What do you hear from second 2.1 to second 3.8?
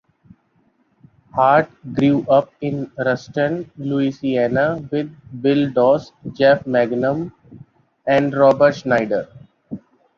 up in Ruston,